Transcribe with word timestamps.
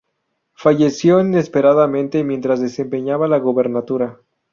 Falleció 0.55 1.19
inesperadamente 1.21 2.23
mientras 2.23 2.59
desempeñaba 2.59 3.27
la 3.27 3.37
gobernatura. 3.37 4.17